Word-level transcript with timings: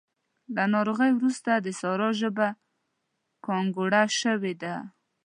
له 0.55 0.63
ناروغۍ 0.73 1.11
روسته 1.23 1.51
د 1.59 1.67
سارا 1.79 2.09
ژبه 2.21 2.47
ګانګوړه 3.45 4.01
شوې 4.19 4.53
ده. 4.61 4.75